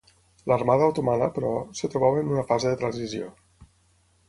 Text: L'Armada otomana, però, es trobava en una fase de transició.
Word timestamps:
L'Armada 0.51 0.87
otomana, 0.93 1.27
però, 1.35 1.51
es 1.83 1.93
trobava 1.97 2.23
en 2.25 2.33
una 2.39 2.47
fase 2.53 2.71
de 2.73 2.81
transició. 2.83 3.31